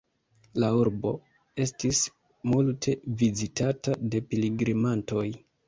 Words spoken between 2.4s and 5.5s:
multe vizitata de pilgrimantoj.